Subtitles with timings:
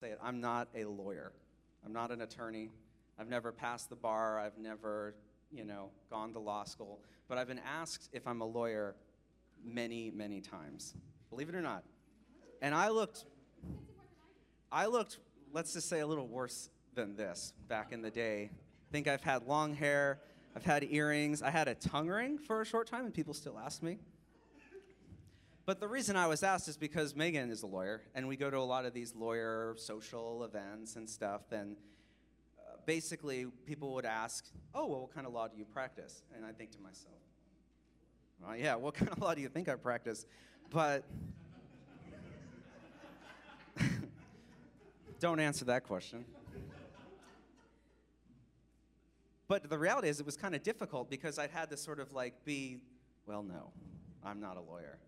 [0.00, 0.18] say it.
[0.22, 1.32] I'm not a lawyer.
[1.84, 2.70] I'm not an attorney.
[3.18, 4.38] I've never passed the bar.
[4.38, 5.14] I've never,
[5.52, 7.00] you know, gone to law school.
[7.28, 8.94] But I've been asked if I'm a lawyer
[9.62, 10.94] many, many times.
[11.28, 11.84] Believe it or not.
[12.62, 13.26] And I looked,
[14.72, 15.18] I looked,
[15.52, 18.50] let's just say, a little worse than this back in the day.
[18.52, 20.20] I think I've had long hair.
[20.56, 21.42] I've had earrings.
[21.42, 23.98] I had a tongue ring for a short time, and people still ask me.
[25.70, 28.50] But the reason I was asked is because Megan is a lawyer, and we go
[28.50, 31.42] to a lot of these lawyer social events and stuff.
[31.52, 31.76] And
[32.58, 36.24] uh, basically, people would ask, Oh, well, what kind of law do you practice?
[36.34, 37.14] And I think to myself,
[38.42, 40.26] Well, yeah, what kind of law do you think I practice?
[40.70, 41.04] But
[45.20, 46.24] don't answer that question.
[49.46, 52.12] But the reality is, it was kind of difficult because I'd had to sort of
[52.12, 52.78] like be,
[53.24, 53.70] well, no,
[54.24, 54.98] I'm not a lawyer.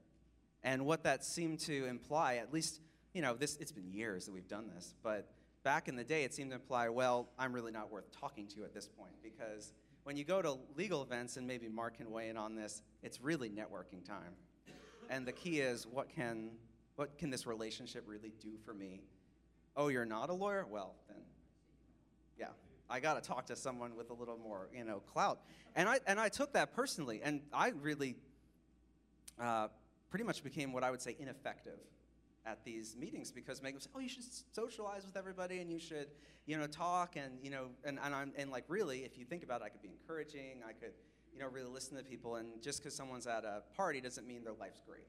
[0.64, 2.80] And what that seemed to imply, at least,
[3.12, 5.28] you know, this, it's been years that we've done this, but
[5.64, 8.64] back in the day, it seemed to imply, well, I'm really not worth talking to
[8.64, 9.72] at this point because
[10.04, 13.20] when you go to legal events, and maybe Mark can weigh in on this, it's
[13.20, 14.34] really networking time.
[15.10, 16.50] And the key is, what can,
[16.96, 19.02] what can this relationship really do for me?
[19.76, 20.66] Oh, you're not a lawyer?
[20.68, 21.18] Well, then,
[22.38, 22.48] yeah,
[22.90, 25.40] I got to talk to someone with a little more, you know, clout.
[25.74, 28.16] And I and I took that personally, and I really
[29.40, 29.68] uh,
[30.12, 31.80] pretty much became what I would say ineffective
[32.44, 36.08] at these meetings because Megan say, "Oh, you should socialize with everybody, and you should,
[36.44, 39.42] you know, talk, and you know, and and I'm and like really, if you think
[39.42, 40.92] about it, I could be encouraging, I could,
[41.32, 44.44] you know, really listen to people, and just because someone's at a party doesn't mean
[44.44, 45.08] their life's great,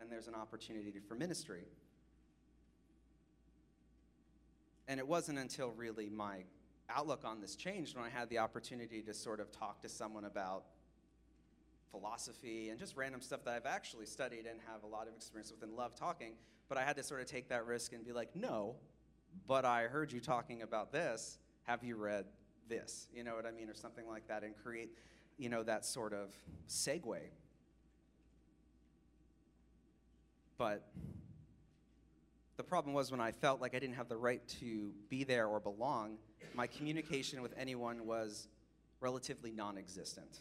[0.00, 1.64] and there's an opportunity for ministry."
[4.86, 6.44] And it wasn't until really my
[6.88, 10.24] outlook on this changed when I had the opportunity to sort of talk to someone
[10.24, 10.66] about
[11.90, 15.50] philosophy and just random stuff that I've actually studied and have a lot of experience
[15.50, 16.32] with and love talking.
[16.68, 18.76] But I had to sort of take that risk and be like, no,
[19.46, 21.38] but I heard you talking about this.
[21.64, 22.24] Have you read
[22.68, 23.08] this?
[23.14, 23.68] You know what I mean?
[23.68, 24.90] Or something like that and create,
[25.38, 26.34] you know, that sort of
[26.68, 27.18] segue.
[30.58, 30.88] But
[32.56, 35.46] the problem was when I felt like I didn't have the right to be there
[35.46, 36.16] or belong,
[36.54, 38.48] my communication with anyone was
[39.00, 40.40] relatively non existent.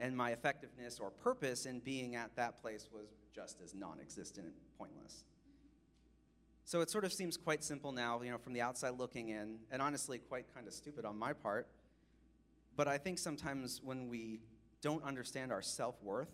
[0.00, 4.46] And my effectiveness or purpose in being at that place was just as non existent
[4.46, 5.24] and pointless.
[6.64, 9.58] So it sort of seems quite simple now, you know, from the outside looking in,
[9.70, 11.68] and honestly, quite kind of stupid on my part.
[12.76, 14.40] But I think sometimes when we
[14.80, 16.30] don't understand our self worth,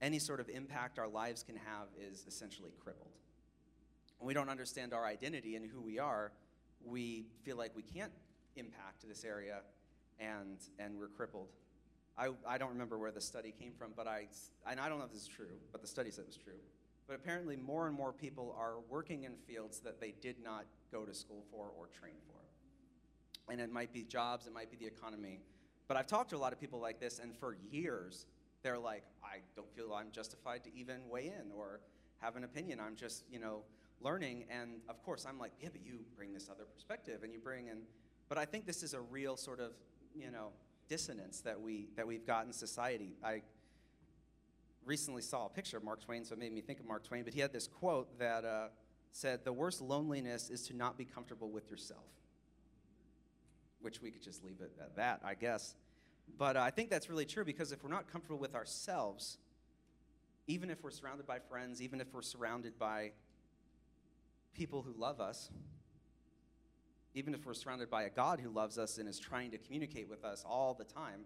[0.00, 3.12] any sort of impact our lives can have is essentially crippled
[4.22, 6.30] when we don't understand our identity and who we are,
[6.84, 8.12] we feel like we can't
[8.54, 9.62] impact this area
[10.20, 11.48] and, and we're crippled.
[12.22, 14.28] I, I don't remember where the study came from, but I,
[14.70, 16.60] and I don't know if this is true, but the study said it was true.
[17.08, 21.04] But apparently, more and more people are working in fields that they did not go
[21.04, 23.52] to school for or train for.
[23.52, 25.40] And it might be jobs, it might be the economy.
[25.88, 28.26] But I've talked to a lot of people like this, and for years,
[28.62, 31.80] they're like, I don't feel I'm justified to even weigh in or
[32.20, 32.78] have an opinion.
[32.78, 33.62] I'm just, you know,
[34.00, 34.44] learning.
[34.48, 37.66] And of course, I'm like, yeah, but you bring this other perspective and you bring
[37.66, 37.78] in.
[38.28, 39.72] But I think this is a real sort of,
[40.14, 40.50] you know,
[40.92, 43.16] dissonance that, we, that we've got in society.
[43.24, 43.40] I
[44.84, 47.24] recently saw a picture of Mark Twain, so it made me think of Mark Twain,
[47.24, 48.66] but he had this quote that uh,
[49.10, 52.04] said, The worst loneliness is to not be comfortable with yourself.
[53.80, 55.76] Which we could just leave it at that, I guess.
[56.36, 59.38] But uh, I think that's really true because if we're not comfortable with ourselves,
[60.46, 63.12] even if we're surrounded by friends, even if we're surrounded by
[64.52, 65.48] people who love us,
[67.14, 70.08] even if we're surrounded by a God who loves us and is trying to communicate
[70.08, 71.20] with us all the time,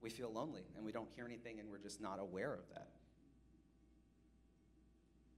[0.00, 2.88] we feel lonely and we don't hear anything and we're just not aware of that.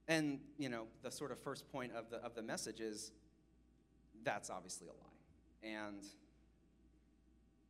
[0.07, 3.11] And, you know, the sort of first point of the, of the message is
[4.23, 5.77] that's obviously a lie.
[5.77, 6.03] And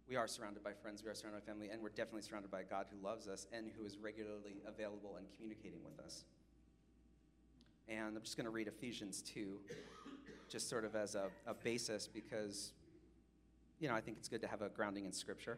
[0.07, 2.61] we are surrounded by friends, we are surrounded by family, and we're definitely surrounded by
[2.61, 6.25] a God who loves us and who is regularly available and communicating with us.
[7.87, 9.59] And I'm just going to read Ephesians 2,
[10.49, 12.73] just sort of as a, a basis, because,
[13.79, 15.57] you know, I think it's good to have a grounding in Scripture.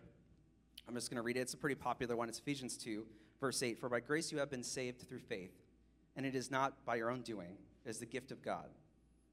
[0.88, 1.42] I'm just going to read it.
[1.42, 2.30] It's a pretty popular one.
[2.30, 3.06] It's Ephesians 2,
[3.40, 3.80] verse 8.
[3.80, 5.52] For by grace you have been saved through faith,
[6.16, 8.70] and it is not by your own doing, it is the gift of God,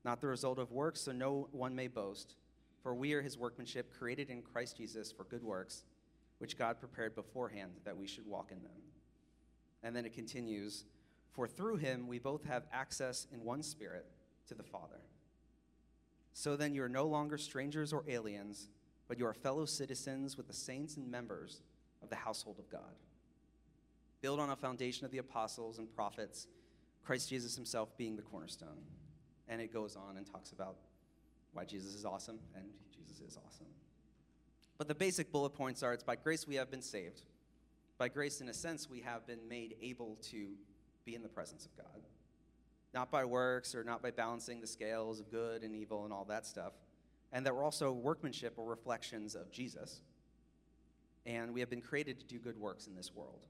[0.05, 2.37] not the result of works, so no one may boast.
[2.83, 5.85] For we are his workmanship, created in Christ Jesus for good works,
[6.39, 8.73] which God prepared beforehand that we should walk in them.
[9.83, 10.85] And then it continues
[11.35, 14.07] for through him we both have access in one spirit
[14.49, 15.01] to the Father.
[16.35, 18.69] So then you are no longer strangers or aliens,
[19.09, 21.63] but you are fellow citizens with the saints and members
[22.03, 22.99] of the household of God.
[24.21, 26.49] Build on a foundation of the apostles and prophets,
[27.05, 28.83] Christ Jesus himself being the cornerstone.
[29.49, 30.77] And it goes on and talks about
[31.53, 33.67] why Jesus is awesome, and Jesus is awesome.
[34.77, 37.23] But the basic bullet points are it's by grace we have been saved.
[37.97, 40.49] By grace, in a sense, we have been made able to
[41.05, 42.03] be in the presence of God.
[42.95, 46.25] Not by works or not by balancing the scales of good and evil and all
[46.27, 46.73] that stuff.
[47.33, 50.01] And that we're also workmanship or reflections of Jesus.
[51.27, 53.41] And we have been created to do good works in this world.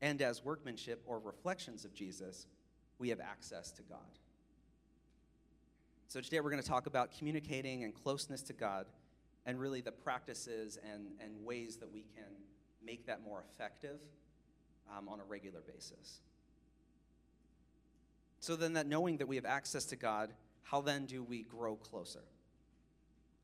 [0.00, 2.46] And as workmanship or reflections of Jesus,
[2.98, 3.98] we have access to God.
[6.06, 8.86] So today we're going to talk about communicating and closeness to God
[9.46, 12.30] and really the practices and, and ways that we can
[12.84, 13.98] make that more effective
[14.96, 16.20] um, on a regular basis.
[18.44, 21.76] So then, that knowing that we have access to God, how then do we grow
[21.76, 22.20] closer?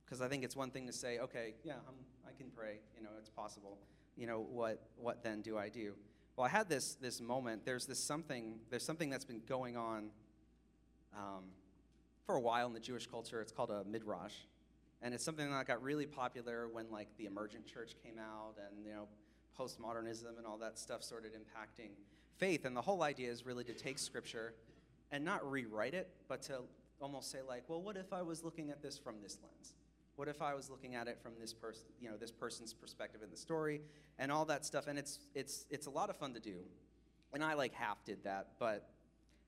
[0.04, 1.94] Because I think it's one thing to say, okay, yeah, I'm,
[2.28, 3.78] I can pray, you know, it's possible.
[4.18, 5.94] You know, what, what then do I do?
[6.36, 7.64] Well, I had this, this moment.
[7.64, 10.10] There's this something, there's something that's been going on
[11.16, 11.44] um,
[12.26, 13.40] for a while in the Jewish culture.
[13.40, 14.34] It's called a midrash.
[15.00, 18.84] And it's something that got really popular when like the emergent church came out and,
[18.84, 19.08] you know,
[19.58, 21.88] postmodernism and all that stuff started impacting
[22.36, 22.66] faith.
[22.66, 24.52] And the whole idea is really to take scripture
[25.12, 26.60] and not rewrite it, but to
[27.00, 29.74] almost say like, well, what if I was looking at this from this lens?
[30.16, 33.22] What if I was looking at it from this person, you know, this person's perspective
[33.22, 33.80] in the story,
[34.18, 34.86] and all that stuff?
[34.86, 36.58] And it's it's it's a lot of fun to do,
[37.32, 38.90] and I like half did that, but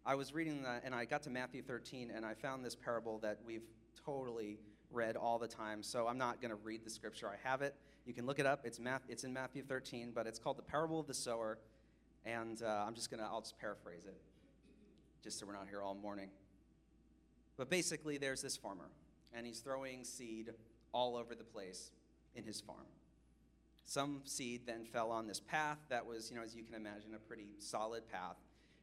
[0.07, 3.19] I was reading that, and I got to Matthew 13, and I found this parable
[3.19, 3.69] that we've
[4.05, 4.59] totally
[4.91, 5.83] read all the time.
[5.83, 7.29] So I'm not going to read the scripture.
[7.29, 7.75] I have it.
[8.05, 8.63] You can look it up.
[8.65, 9.03] It's math.
[9.09, 11.59] It's in Matthew 13, but it's called the parable of the sower,
[12.25, 13.29] and uh, I'm just gonna.
[13.31, 14.17] I'll just paraphrase it
[15.23, 16.29] just so we're not here all morning.
[17.57, 18.91] But basically, there's this farmer,
[19.35, 20.51] and he's throwing seed
[20.93, 21.91] all over the place
[22.35, 22.87] in his farm.
[23.85, 27.15] Some seed then fell on this path that was, you know, as you can imagine,
[27.15, 28.37] a pretty solid path.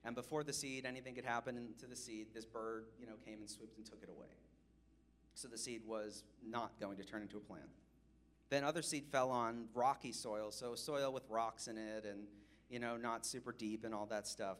[0.05, 3.39] And before the seed, anything could happen to the seed, this bird, you know, came
[3.39, 4.27] and swooped and took it away.
[5.35, 7.69] So the seed was not going to turn into a plant.
[8.49, 12.23] Then other seed fell on rocky soil, so soil with rocks in it and,
[12.69, 14.57] you know, not super deep and all that stuff.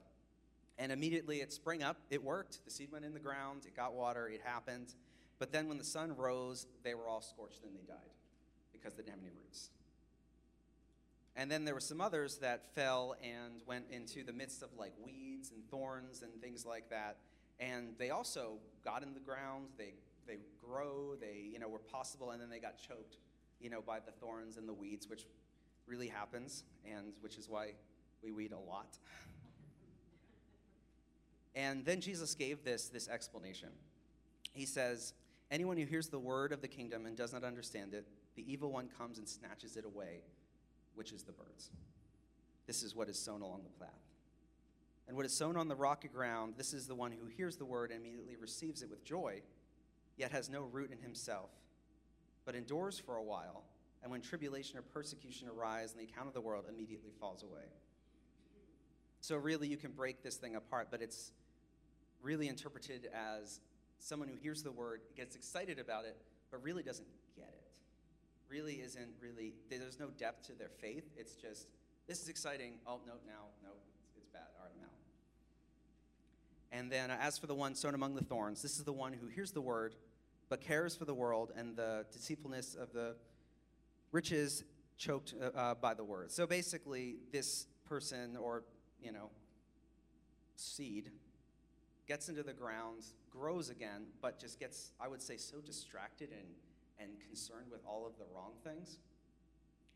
[0.80, 1.98] And immediately it sprang up.
[2.10, 2.64] It worked.
[2.66, 3.66] The seed went in the ground.
[3.68, 4.28] It got water.
[4.30, 4.96] It happened.
[5.38, 7.98] But then when the sun rose, they were all scorched and they died
[8.72, 9.70] because they didn't have any roots.
[11.36, 14.94] And then there were some others that fell and went into the midst of like
[15.04, 17.18] weeds and thorns and things like that.
[17.60, 19.68] And they also got in the ground.
[19.78, 19.94] They
[20.28, 21.16] they grow.
[21.20, 23.18] They you know were possible, and then they got choked,
[23.60, 25.26] you know, by the thorns and the weeds, which
[25.88, 27.72] really happens, and which is why
[28.24, 28.98] we weed a lot.
[31.56, 33.70] And then Jesus gave this, this explanation.
[34.54, 35.14] He says,
[35.52, 38.06] Anyone who hears the word of the kingdom and does not understand it,
[38.36, 40.22] the evil one comes and snatches it away,
[40.94, 41.72] which is the birds.
[42.68, 43.96] This is what is sown along the path.
[45.08, 47.66] And what is sown on the rocky ground, this is the one who hears the
[47.66, 49.42] word and immediately receives it with joy,
[50.18, 51.50] yet has no root in himself,
[52.46, 53.64] but endures for a while,
[54.04, 57.66] and when tribulation or persecution arise and the account of the world, immediately falls away.
[59.20, 61.32] So, really, you can break this thing apart, but it's
[62.22, 63.60] really interpreted as
[64.00, 66.18] someone who hears the word, gets excited about it,
[66.52, 67.72] but really doesn't get it.
[68.50, 71.06] Really isn't really, there's no depth to their faith.
[71.18, 71.68] It's just,
[72.08, 72.74] this is exciting.
[72.88, 74.42] Oh, no, now, no, it's, it's bad.
[74.58, 74.92] All right, I'm out.
[76.72, 79.28] And then, as for the one sown among the thorns, this is the one who
[79.28, 79.96] hears the word,
[80.50, 83.16] but cares for the world and the deceitfulness of the
[84.12, 84.64] riches
[84.98, 86.32] choked uh, uh, by the word.
[86.32, 88.64] So basically, this person or
[89.02, 89.30] you know,
[90.56, 91.12] seed,
[92.10, 96.48] gets into the ground, grows again, but just gets, I would say, so distracted and,
[97.00, 98.98] and concerned with all of the wrong things,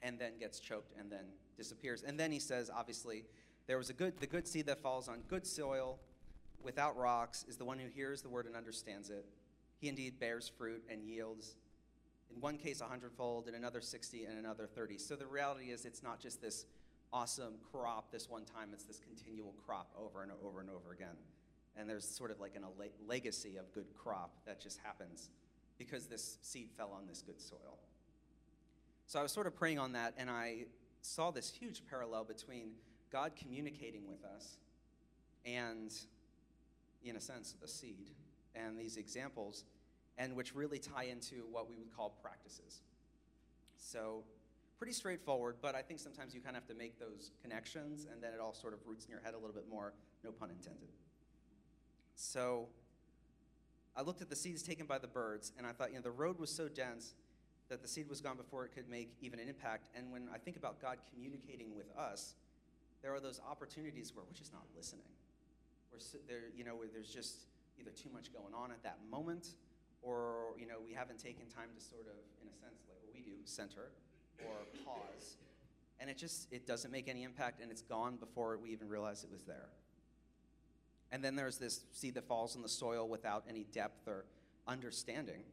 [0.04, 1.26] and then gets choked and then
[1.58, 2.04] disappears.
[2.04, 3.26] And then he says, obviously,
[3.66, 5.98] there was a good, the good seed that falls on good soil
[6.62, 9.26] without rocks is the one who hears the word and understands it.
[9.80, 11.56] He indeed bears fruit and yields,
[12.34, 15.00] in one case, a hundredfold, in another 60, and another 30.
[15.00, 16.66] So the reality is, it's not just this
[17.12, 21.16] awesome crop this one time, it's this continual crop over and over and over again.
[21.78, 25.30] And there's sort of like an, a legacy of good crop that just happens
[25.78, 27.80] because this seed fell on this good soil.
[29.08, 30.66] So I was sort of praying on that, and I
[31.02, 32.72] saw this huge parallel between
[33.12, 34.58] God communicating with us
[35.46, 35.94] and,
[37.04, 38.10] in a sense, the seed
[38.56, 39.66] and these examples,
[40.18, 42.82] and which really tie into what we would call practices.
[43.78, 44.24] So
[44.78, 48.22] pretty straightforward, but I think sometimes you kind of have to make those connections and
[48.22, 50.50] then it all sort of roots in your head a little bit more, no pun
[50.50, 50.90] intended.
[52.16, 52.68] So
[53.96, 56.12] I looked at the seeds taken by the birds and I thought, you know, the
[56.12, 57.14] road was so dense
[57.70, 59.90] that the seed was gone before it could make even an impact.
[59.96, 62.36] And when I think about God communicating with us,
[63.02, 65.10] there are those opportunities where we're just not listening.
[65.92, 67.46] We're there, you know, where there's just
[67.80, 69.56] either too much going on at that moment,
[70.02, 73.14] or you know, we haven't taken time to sort of, in a sense, like what
[73.14, 73.92] we do, center
[74.40, 74.56] or
[74.86, 75.38] pause.
[76.00, 79.24] And it just it doesn't make any impact and it's gone before we even realize
[79.24, 79.70] it was there.
[81.14, 84.26] And then there's this seed that falls in the soil without any depth or
[84.68, 85.44] understanding.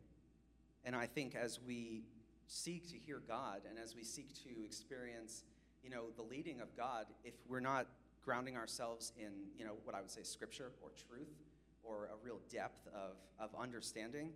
[0.87, 2.01] And I think as we
[2.47, 5.45] seek to hear God and as we seek to experience,
[5.85, 7.87] you know, the leading of God, if we're not
[8.25, 11.29] grounding ourselves in, you know, what I would say scripture or truth
[11.85, 14.31] or a real depth of, of understanding,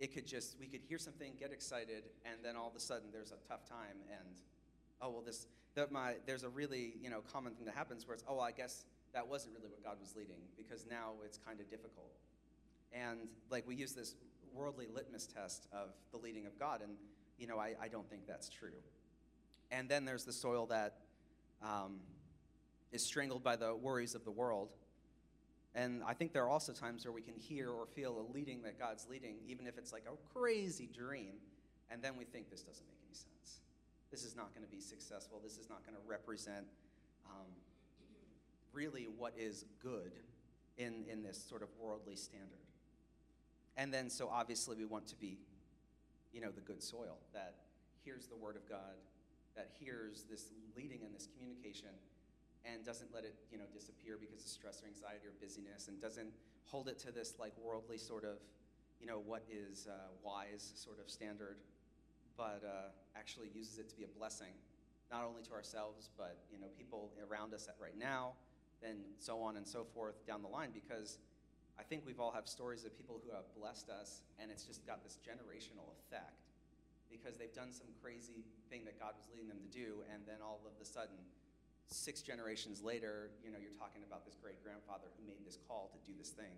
[0.00, 3.08] it could just, we could hear something, get excited, and then all of a sudden
[3.12, 4.40] there's a tough time and,
[5.02, 8.14] oh, well, this, that my, there's a really, you know, common thing that happens where
[8.14, 11.38] it's, oh, well, I guess that wasn't really what God was leading because now it's
[11.38, 12.12] kind of difficult.
[12.92, 14.14] And like we use this
[14.52, 16.92] worldly litmus test of the leading of God, and
[17.38, 18.76] you know, I, I don't think that's true.
[19.70, 20.98] And then there's the soil that
[21.62, 22.00] um,
[22.92, 24.74] is strangled by the worries of the world.
[25.74, 28.62] And I think there are also times where we can hear or feel a leading
[28.62, 31.34] that God's leading, even if it's like a crazy dream,
[31.90, 33.60] and then we think this doesn't make any sense.
[34.12, 35.40] This is not going to be successful.
[35.42, 36.66] This is not going to represent
[37.26, 37.50] um,
[38.74, 40.12] really what is good
[40.76, 42.58] in, in this sort of worldly standard.
[43.76, 45.38] And then, so obviously, we want to be,
[46.32, 47.54] you know, the good soil that
[48.04, 48.98] hears the word of God,
[49.56, 51.94] that hears this leading and this communication,
[52.64, 56.00] and doesn't let it, you know, disappear because of stress or anxiety or busyness, and
[56.00, 56.30] doesn't
[56.66, 58.38] hold it to this like worldly sort of,
[59.00, 61.56] you know, what is uh, wise sort of standard,
[62.36, 64.54] but uh, actually uses it to be a blessing,
[65.10, 68.32] not only to ourselves, but you know, people around us right now,
[68.84, 71.18] then so on and so forth down the line, because
[71.78, 74.86] I think we've all have stories of people who have blessed us, and it's just
[74.86, 76.44] got this generational effect
[77.10, 80.36] because they've done some crazy thing that God was leading them to do, and then
[80.42, 81.16] all of a sudden,
[81.86, 85.90] six generations later, you know, you're talking about this great grandfather who made this call
[85.94, 86.54] to do this thing,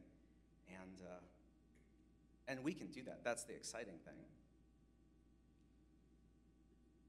[0.69, 1.21] and uh,
[2.49, 3.21] and we can do that.
[3.25, 4.15] That's the exciting thing.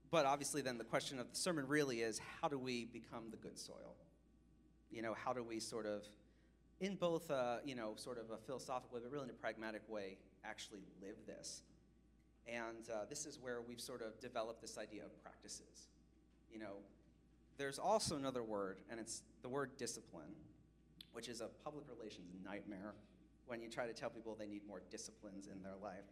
[0.09, 3.38] But obviously, then the question of the sermon really is how do we become the
[3.38, 3.95] good soil?
[4.91, 6.03] You know, how do we sort of
[6.79, 9.82] in both, a, you know, sort of a philosophical way, but really in a pragmatic
[9.88, 11.63] way, actually live this.
[12.48, 15.88] And uh, this is where we've sort of developed this idea of practices.
[16.51, 16.77] You know,
[17.58, 20.36] there's also another word, and it's the word discipline,
[21.13, 22.94] which is a public relations nightmare
[23.48, 26.06] when you try to tell people they need more disciplines in their life.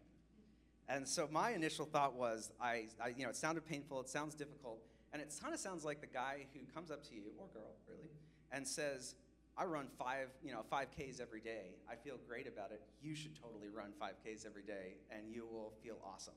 [0.89, 4.36] And so my initial thought was, I, I you know, it sounded painful, it sounds
[4.36, 4.79] difficult,
[5.13, 7.75] and it kind of sounds like the guy who comes up to you, or girl,
[7.88, 8.10] really,
[8.51, 9.15] and says,
[9.57, 11.75] I run five, you know, five Ks every day.
[11.89, 12.81] I feel great about it.
[13.01, 16.33] You should totally run five Ks every day, and you will feel awesome.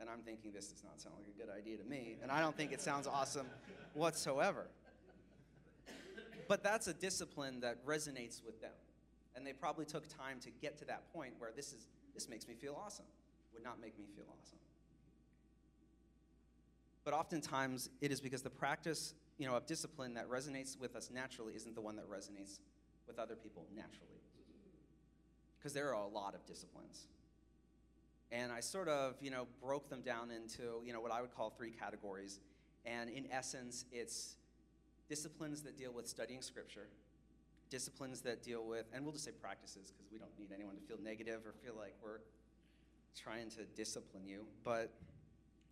[0.00, 2.40] And I'm thinking this does not sound like a good idea to me, and I
[2.40, 3.46] don't think it sounds awesome
[3.92, 4.66] whatsoever.
[6.48, 8.72] But that's a discipline that resonates with them,
[9.36, 12.48] and they probably took time to get to that point where this is this makes
[12.48, 13.04] me feel awesome.
[13.54, 14.58] Would not make me feel awesome.
[17.04, 21.08] But oftentimes it is because the practice you know, a discipline that resonates with us
[21.10, 22.58] naturally isn't the one that resonates
[23.06, 24.20] with other people naturally.
[25.58, 27.06] Because there are a lot of disciplines.
[28.30, 31.34] And I sort of, you know, broke them down into, you know, what I would
[31.34, 32.38] call three categories.
[32.84, 34.36] And in essence, it's
[35.08, 36.88] disciplines that deal with studying scripture,
[37.70, 40.82] disciplines that deal with, and we'll just say practices because we don't need anyone to
[40.82, 42.20] feel negative or feel like we're
[43.16, 44.92] trying to discipline you, but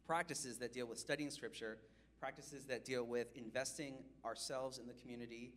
[0.07, 1.77] practices that deal with studying scripture,
[2.21, 3.95] practices that deal with investing
[4.25, 5.53] ourselves in the community,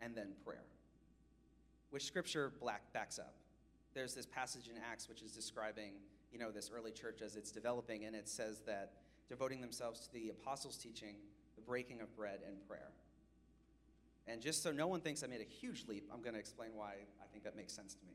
[0.00, 0.64] and then prayer,
[1.90, 3.34] which Scripture black backs up.
[3.94, 5.92] There's this passage in Acts which is describing,
[6.32, 8.92] you know, this early church as it's developing, and it says that
[9.28, 11.16] devoting themselves to the apostles' teaching,
[11.56, 12.92] the breaking of bread, and prayer.
[14.26, 16.70] And just so no one thinks I made a huge leap, I'm going to explain
[16.74, 18.12] why I think that makes sense to me.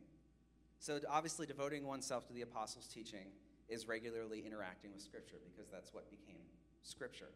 [0.80, 3.28] So, obviously, devoting oneself to the apostles' teaching
[3.70, 6.44] is regularly interacting with Scripture because that's what became
[6.84, 7.32] Scripture.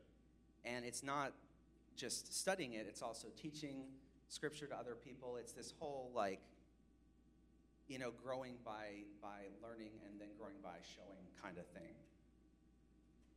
[0.66, 1.34] And it's not
[1.96, 3.84] just studying it, it's also teaching
[4.30, 5.38] scripture to other people.
[5.38, 6.40] It's this whole like,
[7.88, 11.96] you know, growing by by learning and then growing by showing kind of thing.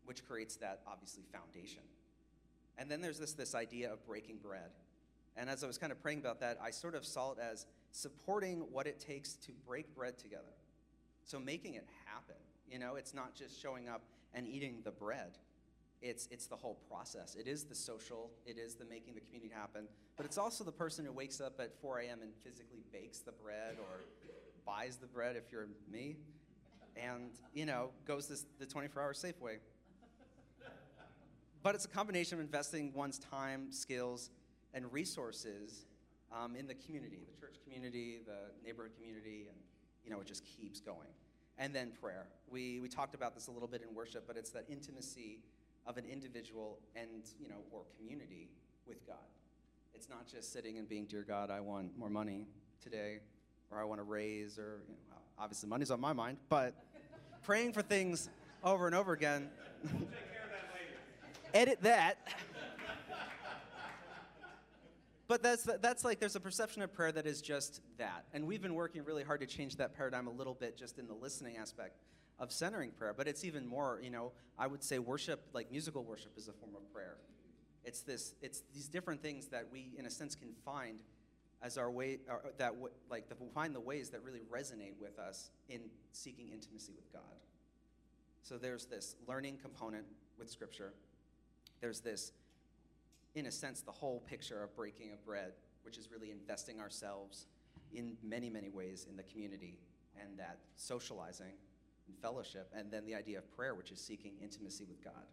[0.05, 1.83] Which creates that obviously foundation.
[2.79, 4.71] And then there's this this idea of breaking bread.
[5.37, 7.67] And as I was kind of praying about that, I sort of saw it as
[7.93, 10.55] supporting what it takes to break bread together.
[11.25, 12.37] So making it happen.
[12.71, 14.03] You know, it's not just showing up
[14.35, 15.39] and eating the bread
[16.02, 17.37] it's, it's the whole process.
[17.38, 20.73] It is the social, it is the making the community happen, but it's also the
[20.73, 22.21] person who wakes up at 4 a.m.
[22.23, 24.00] and physically bakes the bread or
[24.64, 26.16] buys the bread if you're me,
[26.97, 29.59] and, you know, goes this, the 24 hour Safeway.
[31.62, 34.30] But it's a combination of investing one's time, skills,
[34.73, 35.85] and resources
[36.33, 39.59] um, in the community, the church community, the neighborhood community, and
[40.04, 41.09] you know, it just keeps going.
[41.59, 42.26] And then prayer.
[42.50, 45.40] We, we talked about this a little bit in worship, but it's that intimacy
[45.87, 48.49] of an individual and, you know, or community
[48.87, 49.16] with God.
[49.94, 52.46] It's not just sitting and being, Dear God, I want more money
[52.82, 53.20] today,
[53.70, 56.75] or I want to raise, or you know, obviously money's on my mind, but
[57.42, 58.30] praying for things
[58.64, 59.49] over and over again.
[61.54, 62.16] Edit that.
[65.28, 68.62] but that's that's like there's a perception of prayer that is just that, and we've
[68.62, 71.56] been working really hard to change that paradigm a little bit, just in the listening
[71.56, 71.96] aspect
[72.40, 73.14] of centering prayer.
[73.16, 76.52] But it's even more, you know, I would say worship, like musical worship, is a
[76.52, 77.18] form of prayer.
[77.85, 80.99] It's this, it's these different things that we, in a sense, can find
[81.62, 82.75] as our way, or that
[83.11, 85.80] like the, find the ways that really resonate with us in
[86.12, 87.23] seeking intimacy with God.
[88.42, 90.06] So there's this learning component
[90.38, 90.94] with Scripture.
[91.80, 92.32] There's this,
[93.35, 97.47] in a sense, the whole picture of breaking of bread, which is really investing ourselves
[97.92, 99.78] in many, many ways in the community,
[100.18, 101.52] and that socializing
[102.11, 105.26] and fellowship, and then the idea of prayer, which is seeking intimacy with God.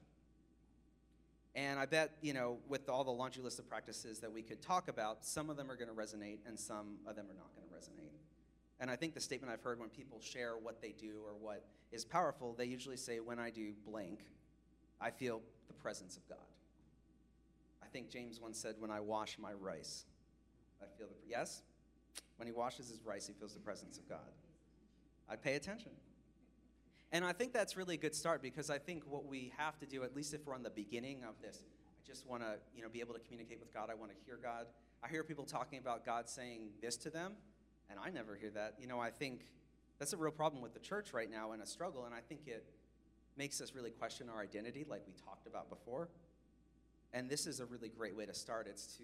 [1.56, 4.62] And I bet, you know, with all the laundry list of practices that we could
[4.62, 7.50] talk about, some of them are going to resonate and some of them are not
[7.56, 8.12] going to resonate.
[8.80, 11.66] And I think the statement I've heard when people share what they do or what
[11.92, 14.20] is powerful, they usually say, when I do blank,
[15.02, 16.38] I feel the presence of God.
[17.82, 20.06] I think James once said, when I wash my rice,
[20.80, 21.64] I feel the, yes?
[22.36, 24.20] When he washes his rice, he feels the presence of God.
[25.28, 25.92] I pay attention.
[27.12, 29.86] And I think that's really a good start because I think what we have to
[29.86, 32.84] do, at least if we're on the beginning of this, I just want to, you
[32.84, 33.90] know, be able to communicate with God.
[33.90, 34.66] I want to hear God.
[35.04, 37.34] I hear people talking about God saying this to them,
[37.90, 38.76] and I never hear that.
[38.80, 39.46] You know, I think
[40.00, 42.42] that's a real problem with the church right now and a struggle, and I think
[42.46, 42.66] it
[43.38, 46.10] makes us really question our identity, like we talked about before.
[47.14, 48.68] And this is a really great way to start.
[48.70, 49.04] It's to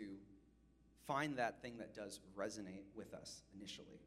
[1.07, 4.01] find that thing that does resonate with us initially.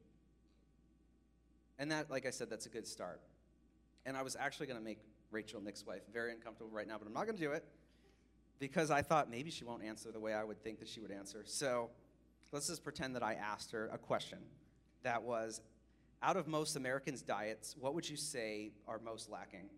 [1.79, 3.21] And that, like I said, that's a good start.
[4.07, 7.07] And I was actually going to make Rachel, Nick's wife, very uncomfortable right now, but
[7.07, 7.65] I'm not going to do it
[8.59, 11.11] because I thought maybe she won't answer the way I would think that she would
[11.11, 11.43] answer.
[11.45, 11.91] So
[12.53, 14.39] let's just pretend that I asked her a question
[15.03, 15.61] that was
[16.23, 19.69] out of most Americans' diets, what would you say are most lacking?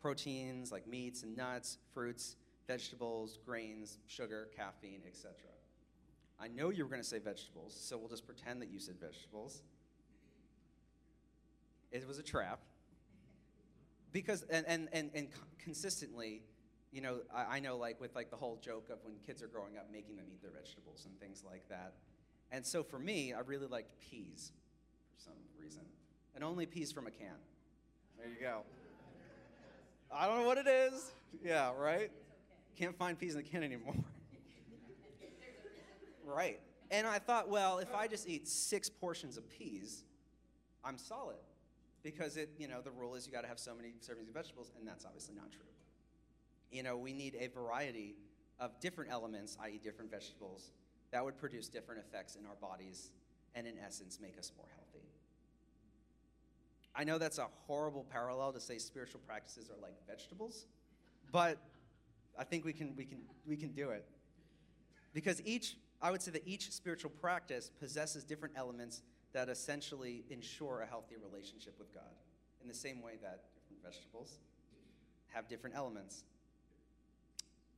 [0.00, 5.32] Proteins like meats and nuts, fruits, vegetables, grains, sugar, caffeine, etc.
[6.38, 8.96] I know you were going to say vegetables, so we'll just pretend that you said
[9.00, 9.62] vegetables.
[11.92, 12.60] It was a trap
[14.12, 16.42] because and and and, and consistently
[16.92, 19.46] you know I, I, know like with like the whole joke of when kids are
[19.46, 21.94] growing up making them eat their vegetables and things like that.
[22.52, 24.52] And so for me i really liked peas
[25.14, 25.82] for some reason
[26.34, 27.36] and only peas from a can.
[28.18, 28.62] There you go.
[30.12, 31.12] I don't know what it is.
[31.44, 32.10] Yeah right?
[32.76, 33.94] Can't find peas in a can anymore.
[36.24, 36.60] Right.
[36.92, 40.04] And i thought well if i just eat six portions of peas
[40.84, 41.36] i'm solid
[42.02, 44.34] because it, you know, the rule is you got to have so many servings of
[44.34, 45.60] vegetables, and that's obviously not true.
[46.70, 48.14] You know, we need a variety
[48.58, 50.72] of different elements, i.e., different vegetables,
[51.10, 53.10] that would produce different effects in our bodies
[53.54, 55.06] and, in essence, make us more healthy.
[56.94, 60.66] I know that's a horrible parallel to say spiritual practices are like vegetables,
[61.32, 61.58] but
[62.38, 64.04] I think we can, we can, we can do it.
[65.12, 70.82] Because each, I would say that each spiritual practice possesses different elements that essentially ensure
[70.82, 72.14] a healthy relationship with God,
[72.62, 74.38] in the same way that different vegetables
[75.28, 76.24] have different elements.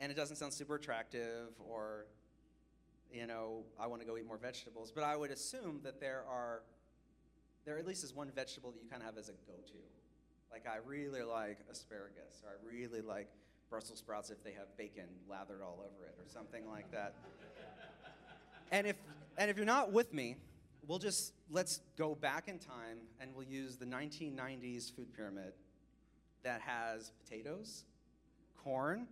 [0.00, 2.06] And it doesn't sound super attractive or,
[3.12, 6.24] you know, I want to go eat more vegetables, but I would assume that there
[6.28, 6.62] are,
[7.64, 9.78] there at least is one vegetable that you kind of have as a go to.
[10.50, 13.28] Like, I really like asparagus, or I really like
[13.70, 17.14] Brussels sprouts if they have bacon lathered all over it, or something like that.
[18.70, 18.96] and, if,
[19.38, 20.36] and if you're not with me,
[20.86, 25.52] we'll just let's go back in time and we'll use the 1990s food pyramid
[26.42, 27.84] that has potatoes,
[28.62, 29.06] corn,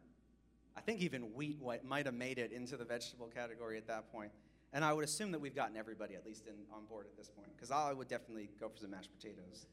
[0.77, 4.33] I think even wheat might have made it into the vegetable category at that point.
[4.73, 7.29] And I would assume that we've gotten everybody at least in, on board at this
[7.29, 9.67] point, because I would definitely go for some mashed potatoes.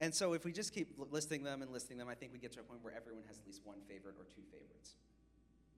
[0.00, 2.52] And so if we just keep listing them and listing them, I think we get
[2.52, 4.96] to a point where everyone has at least one favorite or two favorites.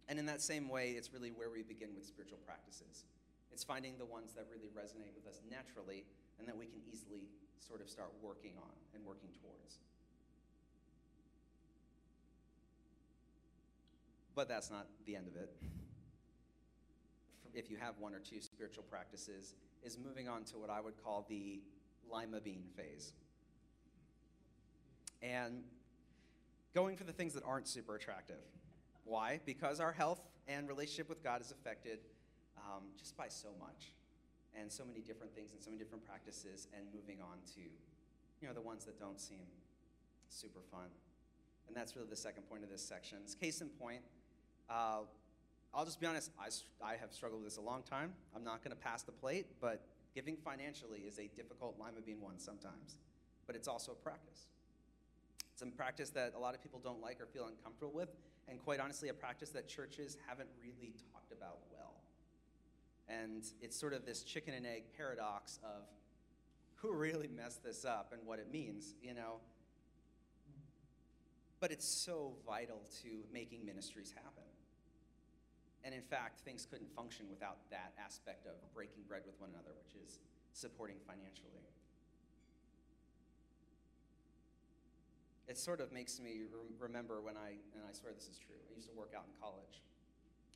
[0.09, 3.05] And in that same way, it's really where we begin with spiritual practices.
[3.53, 6.05] It's finding the ones that really resonate with us naturally
[6.39, 9.79] and that we can easily sort of start working on and working towards.
[14.35, 15.51] But that's not the end of it.
[17.55, 21.03] If you have one or two spiritual practices, is moving on to what I would
[21.03, 21.61] call the
[22.13, 23.13] lima bean phase.
[25.23, 25.63] And
[26.75, 28.43] going for the things that aren't super attractive
[29.07, 29.41] Why?
[29.47, 32.01] Because our health and relationship with God is affected
[32.59, 33.95] um, just by so much,
[34.59, 38.49] and so many different things, and so many different practices, and moving on to, you
[38.49, 39.47] know, the ones that don't seem
[40.29, 40.89] super fun.
[41.69, 43.19] And that's really the second point of this section.
[43.25, 44.03] As case in point,
[44.69, 45.01] uh,
[45.73, 46.49] I'll just be honest, I,
[46.85, 48.13] I have struggled with this a long time.
[48.35, 52.21] I'm not going to pass the plate, but giving financially is a difficult lima bean
[52.21, 52.99] one sometimes.
[53.47, 54.47] But it's also a practice.
[55.57, 58.11] It's a practice that a lot of people don't like or feel uncomfortable with,
[58.47, 61.95] and quite honestly, a practice that churches haven't really talked about well.
[63.09, 65.85] And it's sort of this chicken and egg paradox of
[66.75, 69.41] who really messed this up and what it means, you know?
[71.59, 74.45] But it's so vital to making ministries happen.
[75.85, 79.71] And in fact, things couldn't function without that aspect of breaking bread with one another,
[79.83, 80.19] which is
[80.53, 81.65] supporting financially.
[85.47, 88.59] It sort of makes me re- remember when I, and I swear this is true,
[88.69, 89.83] I used to work out in college.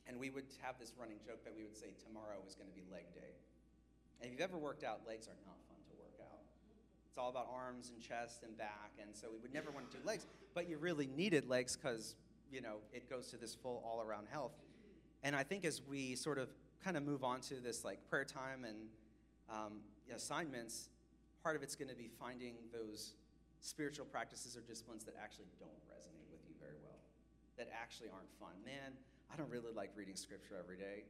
[0.07, 2.75] And we would have this running joke that we would say tomorrow is going to
[2.75, 3.35] be leg day.
[4.19, 6.43] And if you've ever worked out, legs are not fun to work out.
[7.07, 8.91] It's all about arms and chest and back.
[9.01, 10.25] And so we would never want to do legs.
[10.53, 12.15] But you really needed legs because,
[12.51, 14.53] you know, it goes to this full all around health.
[15.23, 16.49] And I think as we sort of
[16.83, 18.77] kind of move on to this like prayer time and
[19.49, 19.79] um,
[20.13, 20.89] assignments,
[21.43, 23.13] part of it's going to be finding those
[23.61, 26.99] spiritual practices or disciplines that actually don't resonate with you very well,
[27.57, 28.57] that actually aren't fun.
[28.65, 28.93] Man,
[29.31, 31.05] I don't really like reading scripture every day,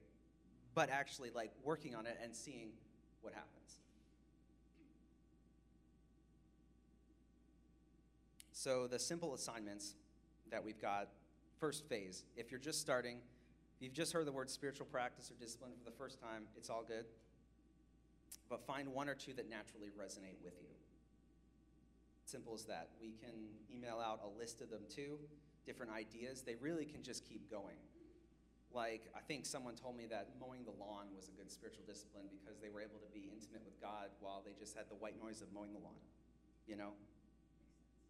[0.75, 2.69] but actually like working on it and seeing
[3.21, 3.79] what happens.
[8.51, 9.95] So, the simple assignments
[10.51, 11.07] that we've got,
[11.59, 13.17] first phase, if you're just starting,
[13.75, 16.69] if you've just heard the word spiritual practice or discipline for the first time, it's
[16.69, 17.05] all good.
[18.49, 20.70] But find one or two that naturally resonate with you.
[22.31, 22.87] Simple as that.
[23.01, 23.35] We can
[23.67, 25.19] email out a list of them too,
[25.65, 26.43] different ideas.
[26.43, 27.75] They really can just keep going.
[28.73, 32.27] Like, I think someone told me that mowing the lawn was a good spiritual discipline
[32.31, 35.21] because they were able to be intimate with God while they just had the white
[35.21, 35.99] noise of mowing the lawn,
[36.67, 36.91] you know?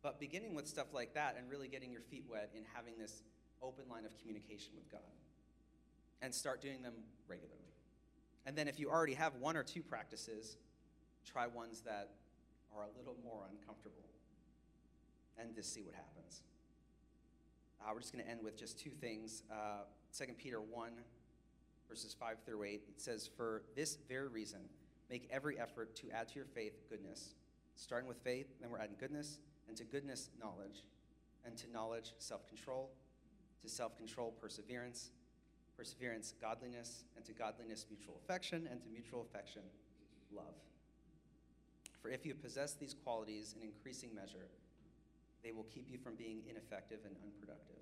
[0.04, 3.24] But beginning with stuff like that and really getting your feet wet in having this
[3.60, 5.02] open line of communication with God
[6.22, 6.94] and start doing them
[7.28, 7.74] regularly.
[8.46, 10.58] And then if you already have one or two practices,
[11.26, 12.12] try ones that
[12.76, 14.10] are a little more uncomfortable
[15.38, 16.44] and just see what happens.
[17.82, 19.44] Uh, we're just going to end with just two things.
[19.52, 19.84] Uh,
[20.18, 20.92] 2 Peter 1,
[21.90, 24.60] verses 5 through 8, it says, For this very reason,
[25.10, 27.34] make every effort to add to your faith goodness.
[27.76, 30.84] Starting with faith, then we're adding goodness, and to goodness, knowledge,
[31.46, 32.92] and to knowledge, self control,
[33.64, 35.12] to self control, perseverance
[35.82, 39.64] perseverance, godliness, and to godliness, mutual affection, and to mutual affection,
[40.32, 40.54] love.
[42.02, 44.50] For if you possess these qualities in increasing measure,
[45.44, 47.82] they will keep you from being ineffective and unproductive.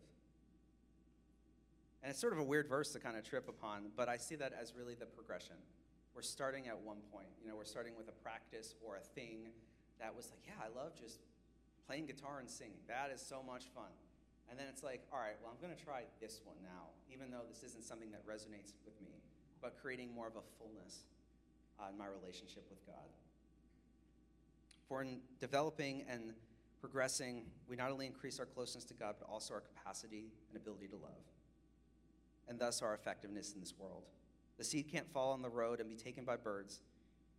[2.03, 4.36] And it's sort of a weird verse to kind of trip upon, but I see
[4.36, 5.55] that as really the progression.
[6.15, 7.27] We're starting at one point.
[7.41, 9.51] You know, we're starting with a practice or a thing
[9.99, 11.19] that was like, yeah, I love just
[11.88, 12.79] playing guitar and singing.
[12.88, 13.91] That is so much fun.
[14.49, 17.29] And then it's like, all right, well, I'm going to try this one now, even
[17.29, 19.21] though this isn't something that resonates with me,
[19.62, 21.05] but creating more of a fullness
[21.77, 23.05] uh, in my relationship with God.
[24.89, 26.34] For in developing and
[26.82, 30.88] progressing, we not only increase our closeness to God, but also our capacity and ability
[30.88, 31.23] to love,
[32.47, 34.04] and thus our effectiveness in this world.
[34.58, 36.82] The seed can't fall on the road and be taken by birds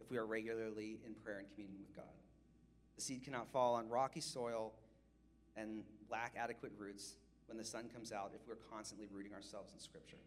[0.00, 2.14] if we are regularly in prayer and communion with God.
[2.96, 4.72] The seed cannot fall on rocky soil
[5.56, 9.80] and lack adequate roots when the sun comes out if we're constantly rooting ourselves in
[9.80, 10.20] Scripture.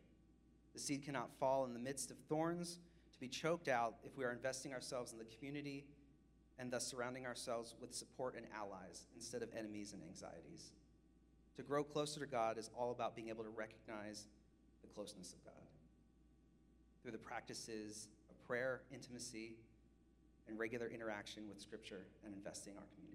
[0.73, 2.79] The seed cannot fall in the midst of thorns
[3.13, 5.85] to be choked out if we are investing ourselves in the community
[6.59, 10.71] and thus surrounding ourselves with support and allies instead of enemies and anxieties.
[11.55, 14.25] To grow closer to God is all about being able to recognize
[14.81, 15.53] the closeness of God
[17.01, 19.55] through the practices of prayer, intimacy,
[20.47, 23.12] and regular interaction with Scripture and investing our community.